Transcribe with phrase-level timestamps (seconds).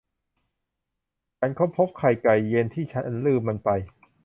[1.39, 3.69] ฉันค้นพบไข่ไก่เย็นที่ฉันลืมมันไป